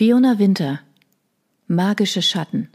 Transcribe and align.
Fiona 0.00 0.38
Winter 0.38 0.80
Magische 1.66 2.22
Schatten 2.22 2.70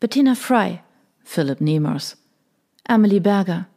Bettina 0.00 0.34
Fry 0.34 0.80
Philip 1.24 1.62
Nemers 1.62 2.18
Emily 2.86 3.20
Berger 3.20 3.68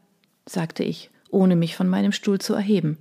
sagte 0.45 0.83
ich, 0.83 1.09
ohne 1.29 1.55
mich 1.55 1.77
von 1.77 1.87
meinem 1.87 2.11
Stuhl 2.11 2.39
zu 2.39 2.53
erheben. 2.53 2.97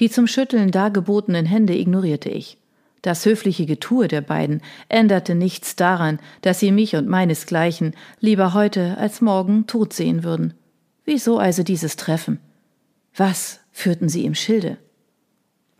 Die 0.00 0.10
zum 0.10 0.26
Schütteln 0.26 0.72
dargebotenen 0.72 1.46
Hände 1.46 1.78
ignorierte 1.78 2.28
ich. 2.28 2.58
Das 3.02 3.24
höfliche 3.24 3.66
Getue 3.66 4.08
der 4.08 4.20
beiden 4.20 4.62
änderte 4.88 5.36
nichts 5.36 5.76
daran, 5.76 6.18
dass 6.42 6.58
sie 6.58 6.72
mich 6.72 6.96
und 6.96 7.06
meinesgleichen 7.06 7.94
lieber 8.18 8.52
heute 8.52 8.98
als 8.98 9.20
morgen 9.20 9.68
tot 9.68 9.92
sehen 9.92 10.24
würden. 10.24 10.54
Wieso 11.04 11.38
also 11.38 11.62
dieses 11.62 11.94
Treffen? 11.94 12.40
Was 13.14 13.60
führten 13.70 14.08
sie 14.08 14.24
im 14.24 14.34
Schilde? 14.34 14.76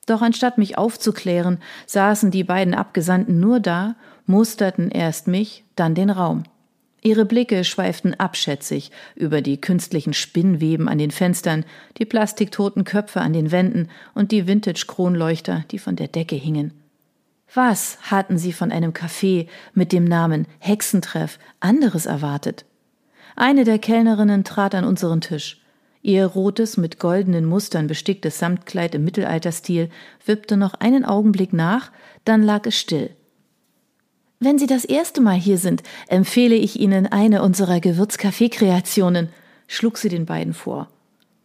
Doch 0.07 0.23
anstatt 0.23 0.57
mich 0.57 0.79
aufzuklären, 0.79 1.59
saßen 1.87 2.31
die 2.31 2.45
beiden 2.45 2.75
Abgesandten 2.75 3.41
nur 3.41 3.61
da, 3.61 3.97
musterten 4.25 4.91
erst 4.91 5.27
mich, 5.27 5.65
dann 5.75 5.95
den 5.95 6.11
Raum. 6.11 6.45
Ihre 7.03 7.25
Blicke 7.25 7.63
schweiften 7.63 8.15
abschätzig 8.15 8.91
über 9.15 9.41
die 9.41 9.61
künstlichen 9.61 10.13
Spinnweben 10.13 10.89
an 10.89 10.99
den 10.99 11.11
Fenstern, 11.11 11.65
die 11.99 12.05
plastiktoten 12.05 12.85
Köpfe 12.85 13.21
an 13.21 13.33
den 13.33 13.53
Wänden 13.53 13.89
und 14.15 14.33
die 14.33 14.47
Vintage-Kronleuchter, 14.47 15.65
die 15.71 15.79
von 15.79 15.95
der 15.95 16.09
Decke 16.09 16.35
hingen. 16.35 16.73
Was 17.55 17.99
hatten 18.11 18.39
sie 18.39 18.53
von 18.53 18.73
einem 18.73 18.93
Café 18.93 19.47
mit 19.73 19.93
dem 19.93 20.05
Namen 20.05 20.47
Hexentreff 20.59 21.39
anderes 21.61 22.07
erwartet? 22.07 22.65
Eine 23.37 23.65
der 23.65 23.79
Kellnerinnen 23.79 24.43
trat 24.43 24.75
an 24.75 24.85
unseren 24.85 25.21
Tisch. 25.21 25.61
Ihr 26.07 26.25
rotes, 26.25 26.77
mit 26.77 27.01
goldenen 27.01 27.47
Mustern 27.47 27.89
besticktes 27.89 28.39
Samtkleid 28.39 28.95
im 28.95 29.03
Mittelalterstil 29.03 29.91
wippte 30.25 30.57
noch 30.57 30.75
einen 30.75 31.05
Augenblick 31.05 31.53
nach, 31.53 31.91
dann 32.25 32.45
lag 32.45 32.65
es 32.67 32.79
still. 32.79 33.11
Wenn 34.39 34.57
Sie 34.57 34.69
das 34.69 34.85
erste 34.85 35.21
Mal 35.21 35.35
hier 35.35 35.59
sind, 35.59 35.83
empfehle 36.07 36.55
ich 36.55 36.79
Ihnen 36.79 37.09
eine 37.09 37.43
unserer 37.43 37.81
Gewürzkaffee-Kreationen, 37.81 39.31
schlug 39.67 39.99
sie 39.99 40.09
den 40.09 40.27
beiden 40.27 40.55
vor. 40.55 40.91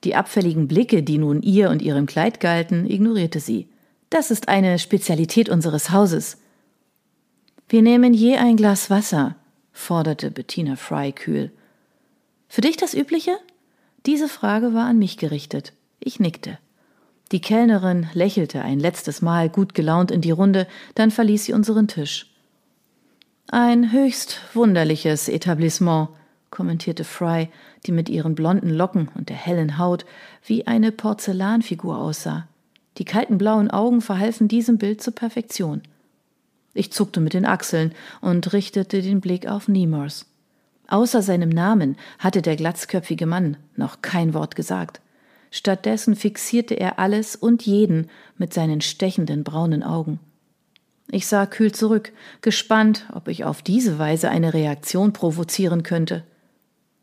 Die 0.04 0.14
abfälligen 0.14 0.68
Blicke, 0.68 1.02
die 1.02 1.18
nun 1.18 1.42
ihr 1.42 1.72
und 1.72 1.82
ihrem 1.82 2.06
Kleid 2.06 2.40
galten, 2.40 2.88
ignorierte 2.88 3.40
sie. 3.40 3.68
Das 4.12 4.30
ist 4.30 4.48
eine 4.48 4.78
Spezialität 4.78 5.50
unseres 5.50 5.90
Hauses. 5.90 6.38
Wir 7.68 7.82
nehmen 7.82 8.14
je 8.14 8.36
ein 8.36 8.58
Glas 8.58 8.92
Wasser, 8.92 9.38
forderte 9.72 10.30
Bettina 10.30 10.76
Fry 10.76 11.14
kühl. 11.14 11.50
Für 12.48 12.62
dich 12.62 12.78
das 12.78 12.94
Übliche? 12.94 13.40
Diese 14.06 14.28
Frage 14.28 14.74
war 14.74 14.88
an 14.88 14.98
mich 14.98 15.18
gerichtet. 15.18 15.74
Ich 16.00 16.20
nickte. 16.20 16.58
Die 17.32 17.40
Kellnerin 17.40 18.08
lächelte 18.14 18.62
ein 18.62 18.80
letztes 18.80 19.22
Mal 19.22 19.50
gut 19.50 19.74
gelaunt 19.74 20.12
in 20.12 20.22
die 20.22 20.32
Runde, 20.32 20.68
dann 20.96 21.12
verließ 21.12 21.46
sie 21.46 21.54
unseren 21.54 21.88
Tisch. 21.88 22.28
Ein 23.48 23.92
höchst 23.92 24.40
wunderliches 24.54 25.30
Etablissement, 25.30 26.10
kommentierte 26.50 27.04
Fry, 27.04 27.50
die 27.86 27.92
mit 27.92 28.10
ihren 28.10 28.36
blonden 28.36 28.70
Locken 28.70 29.10
und 29.16 29.30
der 29.30 29.38
hellen 29.38 29.78
Haut 29.78 30.06
wie 30.46 30.68
eine 30.68 30.92
Porzellanfigur 30.92 31.98
aussah. 31.98 32.48
Die 32.98 33.06
kalten 33.06 33.38
blauen 33.38 33.72
Augen 33.72 34.02
verhalfen 34.02 34.48
diesem 34.48 34.78
Bild 34.78 35.02
zur 35.02 35.16
Perfektion. 35.16 35.82
Ich 36.74 36.92
zuckte 36.92 37.20
mit 37.20 37.34
den 37.34 37.46
Achseln 37.46 37.94
und 38.20 38.52
richtete 38.54 39.02
den 39.02 39.22
Blick 39.22 39.48
auf 39.48 39.68
Nemors. 39.68 40.26
Außer 40.88 41.22
seinem 41.22 41.50
Namen 41.50 41.98
hatte 42.20 42.42
der 42.42 42.56
glatzköpfige 42.56 43.26
Mann 43.26 43.58
noch 43.76 44.02
kein 44.02 44.34
Wort 44.34 44.56
gesagt. 44.56 45.02
Stattdessen 45.52 46.16
fixierte 46.16 46.76
er 46.76 47.00
alles 47.00 47.36
und 47.36 47.66
jeden 47.66 48.10
mit 48.38 48.54
seinen 48.54 48.82
stechenden 48.82 49.44
braunen 49.44 49.84
Augen. 49.84 50.20
Ich 51.10 51.28
sah 51.28 51.46
kühl 51.46 51.74
zurück, 51.74 52.14
gespannt, 52.40 53.06
ob 53.14 53.28
ich 53.28 53.44
auf 53.44 53.62
diese 53.62 54.00
Weise 54.00 54.30
eine 54.30 54.54
Reaktion 54.54 55.12
provozieren 55.12 55.84
könnte. 55.84 56.24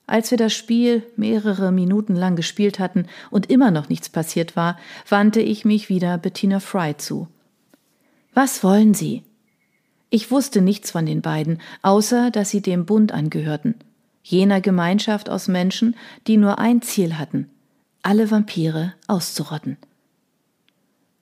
Als 0.06 0.31
wir 0.31 0.39
das 0.39 0.55
Spiel 0.55 1.03
mehrere 1.17 1.71
Minuten 1.71 2.16
lang 2.16 2.34
gespielt 2.34 2.78
hatten 2.78 3.06
und 3.31 3.50
immer 3.50 3.71
noch 3.71 3.91
nichts 3.91 4.09
passiert 4.09 4.56
war, 4.56 4.78
wandte 5.06 5.41
ich 5.41 5.66
mich 5.66 5.91
wieder 5.91 6.16
Bettina 6.16 6.60
Fry 6.60 6.97
zu. 6.97 7.28
Was 8.33 8.65
wollen 8.65 8.95
Sie? 8.95 9.22
Ich 10.11 10.31
wusste 10.31 10.63
nichts 10.63 10.91
von 10.91 11.07
den 11.07 11.21
beiden, 11.21 11.61
außer 11.83 12.31
dass 12.31 12.51
sie 12.51 12.63
dem 12.63 12.87
Bund 12.87 13.13
angehörten, 13.13 13.75
jener 14.23 14.61
Gemeinschaft 14.61 15.29
aus 15.29 15.49
Menschen, 15.49 15.97
die 16.27 16.37
nur 16.37 16.59
ein 16.59 16.81
Ziel 16.83 17.19
hatten, 17.19 17.51
alle 18.03 18.31
Vampire 18.31 18.95
auszurotten. 19.07 19.77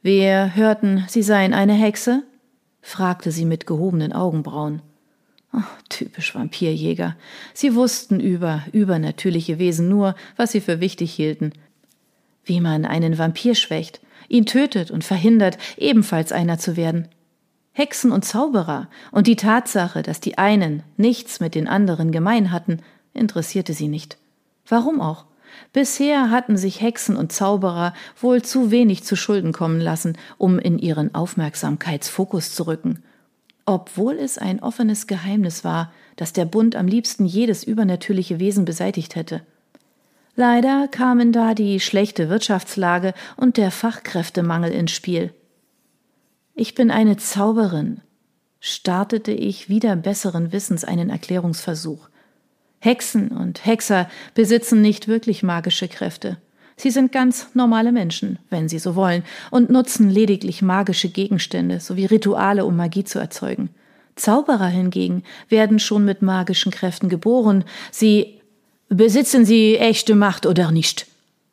Wir 0.02 0.54
hörten, 0.54 1.04
Sie 1.08 1.22
seien 1.22 1.52
eine 1.52 1.74
Hexe? 1.74 2.22
fragte 2.80 3.32
sie 3.32 3.44
mit 3.44 3.66
gehobenen 3.66 4.12
Augenbrauen. 4.12 4.80
Oh, 5.52 5.62
typisch 5.88 6.32
Vampirjäger. 6.34 7.16
Sie 7.54 7.74
wussten 7.74 8.20
über 8.20 8.62
übernatürliche 8.70 9.58
Wesen 9.58 9.88
nur, 9.88 10.14
was 10.36 10.52
sie 10.52 10.60
für 10.60 10.78
wichtig 10.78 11.12
hielten. 11.12 11.52
Wie 12.44 12.60
man 12.60 12.84
einen 12.84 13.18
Vampir 13.18 13.56
schwächt, 13.56 14.00
ihn 14.28 14.46
tötet 14.46 14.92
und 14.92 15.02
verhindert, 15.02 15.58
ebenfalls 15.76 16.30
einer 16.30 16.58
zu 16.58 16.76
werden. 16.76 17.08
Hexen 17.76 18.10
und 18.10 18.24
Zauberer 18.24 18.88
und 19.12 19.26
die 19.26 19.36
Tatsache, 19.36 20.02
dass 20.02 20.20
die 20.20 20.38
einen 20.38 20.82
nichts 20.96 21.40
mit 21.40 21.54
den 21.54 21.68
anderen 21.68 22.10
gemein 22.10 22.50
hatten, 22.50 22.80
interessierte 23.12 23.74
sie 23.74 23.88
nicht. 23.88 24.16
Warum 24.66 25.00
auch? 25.00 25.26
Bisher 25.72 26.30
hatten 26.30 26.56
sich 26.56 26.80
Hexen 26.80 27.16
und 27.16 27.32
Zauberer 27.32 27.94
wohl 28.20 28.42
zu 28.42 28.70
wenig 28.70 29.04
zu 29.04 29.16
Schulden 29.16 29.52
kommen 29.52 29.80
lassen, 29.80 30.16
um 30.38 30.58
in 30.58 30.78
ihren 30.78 31.14
Aufmerksamkeitsfokus 31.14 32.54
zu 32.54 32.66
rücken 32.66 33.02
obwohl 33.66 34.14
es 34.14 34.38
ein 34.38 34.62
offenes 34.62 35.08
Geheimnis 35.08 35.64
war, 35.64 35.92
dass 36.14 36.32
der 36.32 36.44
Bund 36.46 36.76
am 36.76 36.86
liebsten 36.86 37.26
jedes 37.26 37.64
übernatürliche 37.64 38.38
Wesen 38.38 38.64
beseitigt 38.64 39.16
hätte. 39.16 39.42
Leider 40.36 40.88
kamen 40.88 41.32
da 41.32 41.52
die 41.52 41.80
schlechte 41.80 42.28
Wirtschaftslage 42.28 43.12
und 43.36 43.56
der 43.56 43.70
Fachkräftemangel 43.70 44.70
ins 44.70 44.92
Spiel. 44.92 45.34
Ich 46.58 46.74
bin 46.74 46.90
eine 46.90 47.18
Zauberin, 47.18 48.00
startete 48.60 49.30
ich 49.30 49.68
wieder 49.68 49.94
besseren 49.94 50.52
Wissens 50.52 50.84
einen 50.84 51.10
Erklärungsversuch. 51.10 52.08
Hexen 52.78 53.28
und 53.28 53.66
Hexer 53.66 54.08
besitzen 54.32 54.80
nicht 54.80 55.06
wirklich 55.06 55.42
magische 55.42 55.86
Kräfte. 55.86 56.38
Sie 56.74 56.90
sind 56.90 57.12
ganz 57.12 57.48
normale 57.52 57.92
Menschen, 57.92 58.38
wenn 58.48 58.70
sie 58.70 58.78
so 58.78 58.94
wollen, 58.94 59.22
und 59.50 59.68
nutzen 59.68 60.08
lediglich 60.08 60.62
magische 60.62 61.10
Gegenstände 61.10 61.78
sowie 61.78 62.06
Rituale, 62.06 62.64
um 62.64 62.74
Magie 62.74 63.04
zu 63.04 63.18
erzeugen. 63.18 63.68
Zauberer 64.14 64.68
hingegen 64.68 65.24
werden 65.50 65.78
schon 65.78 66.06
mit 66.06 66.22
magischen 66.22 66.72
Kräften 66.72 67.10
geboren. 67.10 67.64
Sie 67.90 68.40
Besitzen 68.88 69.44
Sie 69.44 69.76
echte 69.76 70.14
Macht 70.14 70.46
oder 70.46 70.70
nicht? 70.70 71.06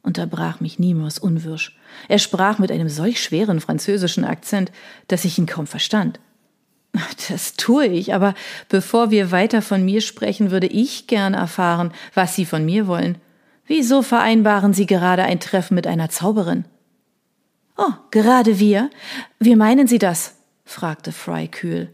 Unterbrach 0.03 0.59
mich 0.59 0.77
Nimos 0.79 1.17
unwirsch. 1.17 1.75
Er 2.07 2.19
sprach 2.19 2.59
mit 2.59 2.71
einem 2.71 2.89
solch 2.89 3.23
schweren 3.23 3.61
französischen 3.61 4.25
Akzent, 4.25 4.71
dass 5.07 5.25
ich 5.25 5.37
ihn 5.37 5.45
kaum 5.45 5.65
verstand. 5.65 6.19
Das 7.29 7.55
tue 7.55 7.87
ich, 7.87 8.13
aber 8.13 8.35
bevor 8.69 9.09
wir 9.09 9.31
weiter 9.31 9.63
von 9.63 9.83
mir 9.83 10.01
sprechen, 10.01 10.51
würde 10.51 10.67
ich 10.67 11.07
gern 11.07 11.33
erfahren, 11.33 11.91
was 12.13 12.35
Sie 12.35 12.45
von 12.45 12.65
mir 12.65 12.85
wollen. 12.85 13.17
Wieso 13.65 14.03
vereinbaren 14.03 14.73
Sie 14.73 14.85
gerade 14.85 15.23
ein 15.23 15.39
Treffen 15.39 15.73
mit 15.73 15.87
einer 15.87 16.09
Zauberin? 16.09 16.65
Oh, 17.77 17.93
gerade 18.11 18.59
wir? 18.59 18.91
Wie 19.39 19.55
meinen 19.55 19.87
Sie 19.87 19.97
das? 19.97 20.35
fragte 20.65 21.11
Fry 21.11 21.47
kühl. 21.47 21.89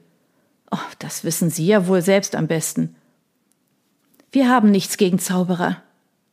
Oh, 0.72 0.78
das 1.00 1.24
wissen 1.24 1.50
Sie 1.50 1.66
ja 1.66 1.88
wohl 1.88 2.02
selbst 2.02 2.36
am 2.36 2.48
besten. 2.48 2.96
Wir 4.32 4.50
haben 4.50 4.70
nichts 4.70 4.98
gegen 4.98 5.18
Zauberer. 5.18 5.82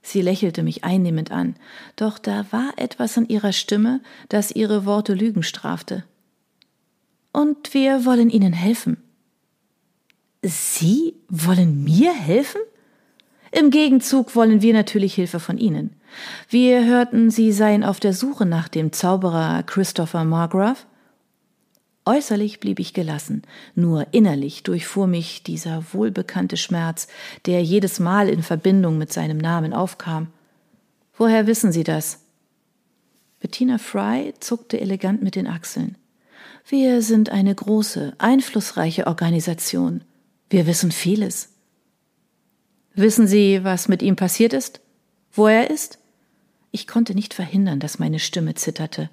Sie 0.06 0.22
lächelte 0.22 0.62
mich 0.62 0.84
einnehmend 0.84 1.32
an, 1.32 1.56
doch 1.96 2.20
da 2.20 2.46
war 2.52 2.74
etwas 2.76 3.16
in 3.16 3.28
ihrer 3.28 3.52
Stimme, 3.52 4.00
das 4.28 4.52
ihre 4.52 4.86
Worte 4.86 5.14
Lügen 5.14 5.42
strafte. 5.42 6.04
Und 7.32 7.74
wir 7.74 8.04
wollen 8.04 8.30
Ihnen 8.30 8.52
helfen. 8.52 8.98
Sie 10.42 11.16
wollen 11.28 11.82
mir 11.82 12.12
helfen? 12.12 12.60
Im 13.50 13.70
Gegenzug 13.70 14.36
wollen 14.36 14.62
wir 14.62 14.74
natürlich 14.74 15.16
Hilfe 15.16 15.40
von 15.40 15.58
Ihnen. 15.58 15.96
Wir 16.48 16.84
hörten, 16.84 17.32
Sie 17.32 17.50
seien 17.50 17.82
auf 17.82 17.98
der 17.98 18.12
Suche 18.12 18.46
nach 18.46 18.68
dem 18.68 18.92
Zauberer 18.92 19.64
Christopher 19.64 20.22
Margrave. 20.22 20.78
Äußerlich 22.08 22.60
blieb 22.60 22.78
ich 22.78 22.94
gelassen, 22.94 23.42
nur 23.74 24.06
innerlich 24.12 24.62
durchfuhr 24.62 25.08
mich 25.08 25.42
dieser 25.42 25.84
wohlbekannte 25.92 26.56
Schmerz, 26.56 27.08
der 27.46 27.64
jedes 27.64 27.98
Mal 27.98 28.28
in 28.28 28.44
Verbindung 28.44 28.96
mit 28.96 29.12
seinem 29.12 29.38
Namen 29.38 29.72
aufkam. 29.72 30.28
Woher 31.16 31.48
wissen 31.48 31.72
Sie 31.72 31.82
das? 31.82 32.20
Bettina 33.40 33.78
Fry 33.78 34.34
zuckte 34.38 34.80
elegant 34.80 35.20
mit 35.20 35.34
den 35.34 35.48
Achseln. 35.48 35.96
Wir 36.68 37.02
sind 37.02 37.30
eine 37.30 37.52
große, 37.52 38.14
einflussreiche 38.18 39.08
Organisation. 39.08 40.02
Wir 40.48 40.68
wissen 40.68 40.92
vieles. 40.92 41.48
Wissen 42.94 43.26
Sie, 43.26 43.64
was 43.64 43.88
mit 43.88 44.00
ihm 44.00 44.14
passiert 44.14 44.52
ist? 44.52 44.80
Wo 45.32 45.48
er 45.48 45.70
ist? 45.70 45.98
Ich 46.70 46.86
konnte 46.86 47.16
nicht 47.16 47.34
verhindern, 47.34 47.80
dass 47.80 47.98
meine 47.98 48.20
Stimme 48.20 48.54
zitterte. 48.54 49.10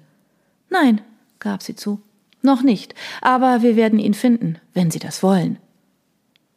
Nein, 0.70 1.00
gab 1.40 1.60
sie 1.62 1.74
zu. 1.74 2.00
Noch 2.44 2.62
nicht, 2.62 2.94
aber 3.22 3.62
wir 3.62 3.74
werden 3.74 3.98
ihn 3.98 4.12
finden, 4.12 4.58
wenn 4.74 4.90
Sie 4.90 4.98
das 4.98 5.22
wollen. 5.22 5.58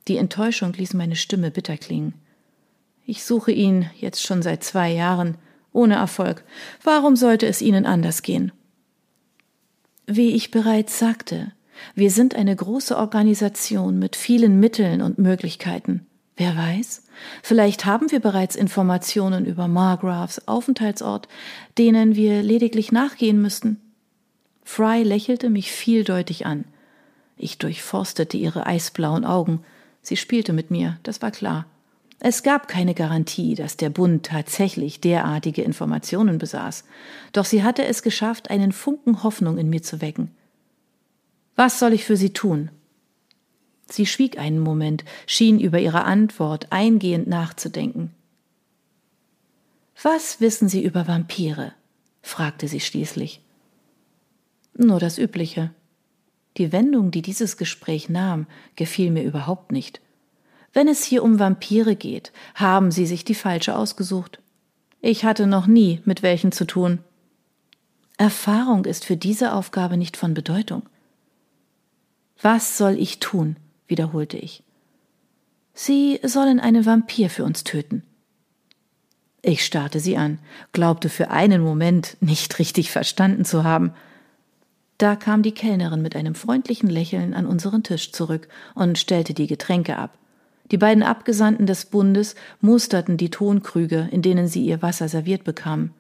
Die 0.10 0.18
Enttäuschung 0.18 0.74
ließ 0.74 0.94
meine 0.96 1.16
Stimme 1.16 1.50
bitter 1.50 1.78
klingen. 1.78 2.14
Ich 3.06 3.24
suche 3.24 3.54
ihn 3.54 3.90
jetzt 3.98 4.22
schon 4.22 4.42
seit 4.42 4.66
zwei 4.66 4.92
Jahren, 4.92 5.38
ohne 5.72 5.96
Erfolg. 5.96 6.44
Warum 6.84 7.16
sollte 7.16 7.48
es 7.48 7.62
Ihnen 7.62 7.86
anders 7.86 8.22
gehen? 8.22 8.52
Wie 10.06 10.32
ich 10.32 10.52
bereits 10.52 11.00
sagte, 11.00 11.54
wir 11.96 12.12
sind 12.12 12.36
eine 12.36 12.56
große 12.56 12.98
Organisation 12.98 13.98
mit 13.98 14.18
vielen 14.18 14.60
Mitteln 14.60 15.02
und 15.02 15.20
Möglichkeiten. 15.20 16.06
Wer 16.36 16.58
weiß, 16.58 17.04
vielleicht 17.44 17.86
haben 17.86 18.12
wir 18.12 18.20
bereits 18.20 18.58
Informationen 18.58 19.46
über 19.46 19.70
Margraves 19.70 20.50
Aufenthaltsort, 20.50 21.30
denen 21.78 22.18
wir 22.18 22.44
lediglich 22.44 22.92
nachgehen 22.92 23.42
müssten. 23.42 23.87
Fry 24.68 25.02
lächelte 25.02 25.50
mich 25.50 25.72
vieldeutig 25.72 26.46
an. 26.46 26.66
Ich 27.38 27.58
durchforstete 27.58 28.36
ihre 28.36 28.66
eisblauen 28.68 29.24
Augen. 29.24 29.64
Sie 30.02 30.18
spielte 30.18 30.52
mit 30.52 30.72
mir, 30.72 31.00
das 31.04 31.22
war 31.22 31.32
klar. 31.32 31.66
Es 32.20 32.44
gab 32.44 32.68
keine 32.68 32.94
Garantie, 32.94 33.56
dass 33.56 33.78
der 33.78 33.90
Bund 33.90 34.26
tatsächlich 34.26 35.00
derartige 35.00 35.62
Informationen 35.62 36.38
besaß, 36.38 36.84
doch 37.32 37.46
sie 37.46 37.64
hatte 37.64 37.86
es 37.86 38.04
geschafft, 38.04 38.50
einen 38.52 38.74
Funken 38.74 39.24
Hoffnung 39.24 39.58
in 39.58 39.70
mir 39.70 39.82
zu 39.82 40.02
wecken. 40.02 40.32
Was 41.56 41.80
soll 41.80 41.94
ich 41.94 42.04
für 42.04 42.18
Sie 42.18 42.34
tun? 42.34 42.70
Sie 43.90 44.06
schwieg 44.06 44.38
einen 44.38 44.60
Moment, 44.60 45.06
schien 45.28 45.62
über 45.62 45.80
ihre 45.80 46.04
Antwort 46.04 46.68
eingehend 46.72 47.28
nachzudenken. 47.28 48.12
Was 50.04 50.42
wissen 50.42 50.68
Sie 50.68 50.84
über 50.84 51.08
Vampire? 51.08 51.72
fragte 52.22 52.68
sie 52.68 52.82
schließlich. 52.82 53.42
Nur 54.78 55.00
das 55.00 55.18
Übliche. 55.18 55.72
Die 56.58 56.72
Wendung, 56.72 57.12
die 57.12 57.22
dieses 57.22 57.58
Gespräch 57.58 58.10
nahm, 58.10 58.46
gefiel 58.76 59.12
mir 59.12 59.24
überhaupt 59.24 59.72
nicht. 59.72 60.02
Wenn 60.72 60.88
es 60.88 61.04
hier 61.04 61.24
um 61.24 61.40
Vampire 61.40 61.96
geht, 61.96 62.32
haben 62.54 62.92
Sie 62.92 63.08
sich 63.08 63.26
die 63.26 63.36
falsche 63.36 63.76
ausgesucht. 63.76 64.40
Ich 65.02 65.26
hatte 65.26 65.48
noch 65.48 65.68
nie 65.68 66.02
mit 66.06 66.22
welchen 66.22 66.52
zu 66.52 66.66
tun. 66.66 67.00
Erfahrung 68.18 68.86
ist 68.86 69.06
für 69.06 69.18
diese 69.18 69.54
Aufgabe 69.54 69.98
nicht 69.98 70.18
von 70.18 70.34
Bedeutung. 70.34 70.84
Was 72.42 72.78
soll 72.78 73.00
ich 73.00 73.20
tun? 73.20 73.56
wiederholte 73.88 74.38
ich. 74.38 74.64
Sie 75.74 76.20
sollen 76.24 76.60
einen 76.60 76.86
Vampir 76.86 77.30
für 77.30 77.46
uns 77.46 77.64
töten. 77.64 78.04
Ich 79.42 79.64
starrte 79.64 80.00
sie 80.00 80.18
an, 80.18 80.40
glaubte 80.72 81.10
für 81.10 81.30
einen 81.30 81.62
Moment 81.62 82.18
nicht 82.20 82.60
richtig 82.60 82.92
verstanden 82.92 83.46
zu 83.46 83.64
haben. 83.64 83.94
Da 84.98 85.16
kam 85.16 85.44
die 85.44 85.52
Kellnerin 85.54 86.02
mit 86.02 86.16
einem 86.16 86.34
freundlichen 86.34 86.90
Lächeln 86.90 87.34
an 87.34 87.46
unseren 87.46 87.84
Tisch 87.84 88.12
zurück 88.12 88.48
und 88.74 88.98
stellte 88.98 89.34
die 89.34 89.48
Getränke 89.48 89.98
ab. 89.98 90.18
Die 90.72 90.78
beiden 90.78 91.04
Abgesandten 91.04 91.66
des 91.66 91.86
Bundes 91.86 92.36
musterten 92.62 93.18
die 93.18 93.30
Tonkrüge, 93.30 94.10
in 94.12 94.22
denen 94.22 94.48
sie 94.48 94.66
ihr 94.66 94.82
Wasser 94.82 95.08
serviert 95.08 95.44
bekamen. 95.44 95.94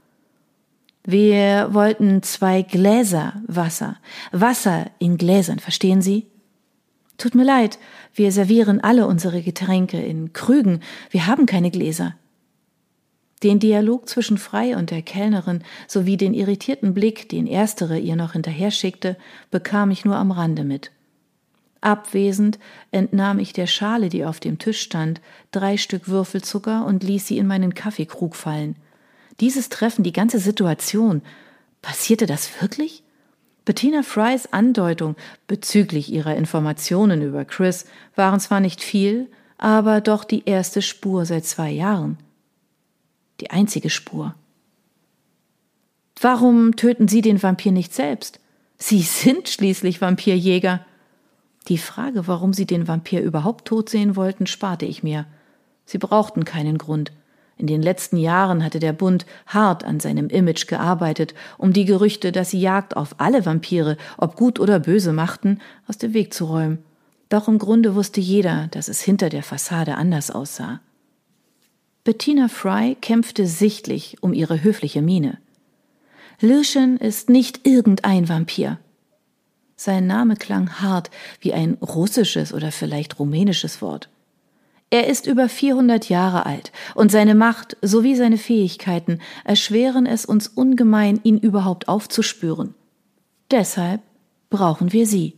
Wir 1.05 1.69
wollten 1.71 2.21
zwei 2.21 2.63
Gläser 2.63 3.41
Wasser. 3.47 3.97
Wasser 4.31 4.87
in 4.99 5.17
Gläsern, 5.17 5.59
verstehen 5.59 6.01
Sie? 6.01 6.27
Tut 7.17 7.33
mir 7.33 7.45
leid, 7.45 7.79
wir 8.13 8.31
servieren 8.31 8.81
alle 8.81 9.07
unsere 9.07 9.41
Getränke 9.41 10.01
in 10.01 10.33
Krügen. 10.33 10.81
Wir 11.09 11.27
haben 11.27 11.45
keine 11.45 11.71
Gläser. 11.71 12.15
Den 13.43 13.59
Dialog 13.59 14.09
zwischen 14.09 14.37
Frei 14.37 14.75
und 14.75 14.89
der 14.89 15.03
Kellnerin 15.03 15.63
sowie 15.87 16.17
den 16.17 16.33
irritierten 16.33 16.93
Blick, 16.93 17.29
den 17.29 17.45
erstere 17.45 17.99
ihr 17.99 18.15
noch 18.15 18.33
hinterher 18.33 18.71
schickte, 18.71 19.15
bekam 19.51 19.91
ich 19.91 20.05
nur 20.05 20.15
am 20.15 20.31
Rande 20.31 20.63
mit. 20.63 20.91
Abwesend 21.81 22.57
entnahm 22.91 23.37
ich 23.37 23.53
der 23.53 23.67
Schale, 23.67 24.09
die 24.09 24.25
auf 24.25 24.39
dem 24.39 24.57
Tisch 24.57 24.81
stand, 24.81 25.21
drei 25.51 25.77
Stück 25.77 26.07
Würfelzucker 26.07 26.85
und 26.85 27.03
ließ 27.03 27.27
sie 27.27 27.37
in 27.37 27.45
meinen 27.45 27.75
Kaffeekrug 27.75 28.35
fallen. 28.35 28.75
Dieses 29.39 29.69
Treffen, 29.69 30.03
die 30.03 30.13
ganze 30.13 30.39
Situation. 30.39 31.21
Passierte 31.83 32.25
das 32.25 32.49
wirklich? 32.59 33.03
Bettina 33.65 34.01
Frys 34.01 34.47
Andeutung 34.51 35.15
bezüglich 35.45 36.11
ihrer 36.11 36.35
Informationen 36.35 37.21
über 37.21 37.45
Chris 37.45 37.85
waren 38.15 38.39
zwar 38.39 38.61
nicht 38.61 38.81
viel, 38.81 39.29
aber 39.57 40.01
doch 40.01 40.23
die 40.23 40.45
erste 40.45 40.81
Spur 40.81 41.25
seit 41.25 41.45
zwei 41.45 41.69
Jahren. 41.69 42.17
Die 43.39 43.51
einzige 43.51 43.89
Spur. 43.89 44.35
Warum 46.19 46.75
töten 46.75 47.07
Sie 47.07 47.21
den 47.21 47.41
Vampir 47.41 47.71
nicht 47.71 47.93
selbst? 47.93 48.39
Sie 48.77 49.01
sind 49.01 49.49
schließlich 49.49 50.01
Vampirjäger. 50.01 50.85
Die 51.67 51.77
Frage, 51.77 52.27
warum 52.27 52.53
sie 52.53 52.65
den 52.65 52.87
Vampir 52.87 53.21
überhaupt 53.21 53.65
tot 53.65 53.89
sehen 53.89 54.15
wollten, 54.15 54.47
sparte 54.47 54.85
ich 54.85 55.03
mir. 55.03 55.25
Sie 55.85 55.97
brauchten 55.97 56.45
keinen 56.45 56.77
Grund. 56.77 57.11
In 57.57 57.65
den 57.65 57.81
letzten 57.81 58.17
Jahren 58.17 58.63
hatte 58.63 58.79
der 58.79 58.93
Bund 58.93 59.25
hart 59.47 59.83
an 59.83 59.99
seinem 59.99 60.29
Image 60.29 60.67
gearbeitet, 60.67 61.33
um 61.57 61.73
die 61.73 61.85
Gerüchte, 61.85 62.31
dass 62.31 62.51
sie 62.51 62.59
Jagd 62.59 62.95
auf 62.95 63.15
alle 63.19 63.45
Vampire, 63.45 63.97
ob 64.17 64.35
gut 64.35 64.59
oder 64.59 64.79
böse 64.79 65.11
machten, 65.11 65.59
aus 65.87 65.97
dem 65.97 66.13
Weg 66.13 66.33
zu 66.33 66.45
räumen. 66.45 66.79
Doch 67.29 67.47
im 67.47 67.57
Grunde 67.57 67.95
wusste 67.95 68.21
jeder, 68.21 68.67
dass 68.71 68.87
es 68.87 69.01
hinter 69.01 69.29
der 69.29 69.43
Fassade 69.43 69.95
anders 69.95 70.29
aussah. 70.29 70.79
Bettina 72.07 72.47
Fry 72.47 72.95
kämpfte 73.01 73.45
sichtlich 73.45 74.15
um 74.21 74.31
ihre 74.31 74.63
höfliche 74.63 75.01
Miene. 75.01 75.39
Lucian 76.39 76.95
ist 76.95 77.29
nicht 77.29 77.67
irgendein 77.67 78.29
Vampir. 78.29 78.79
Sein 79.75 80.07
Name 80.07 80.37
klang 80.37 80.79
hart 80.79 81.11
wie 81.41 81.51
ein 81.51 81.73
russisches 81.81 82.53
oder 82.53 82.71
vielleicht 82.71 83.19
rumänisches 83.19 83.81
Wort. 83.81 84.07
Er 84.89 85.07
ist 85.07 85.27
über 85.27 85.49
400 85.49 86.07
Jahre 86.07 86.45
alt 86.45 86.71
und 86.95 87.11
seine 87.11 87.35
Macht 87.35 87.75
sowie 87.81 88.15
seine 88.15 88.37
Fähigkeiten 88.37 89.19
erschweren 89.43 90.05
es 90.05 90.23
uns 90.23 90.47
ungemein, 90.47 91.19
ihn 91.23 91.37
überhaupt 91.37 91.89
aufzuspüren. 91.89 92.73
Deshalb 93.51 93.99
brauchen 94.49 94.93
wir 94.93 95.05
sie. 95.05 95.33